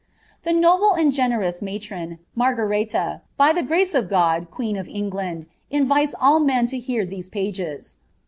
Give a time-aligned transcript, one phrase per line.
[0.45, 6.15] "The noble and generous matron, Margareia, by the gmcir of God, queen of England, invites
[6.19, 7.97] all men to hear these pages."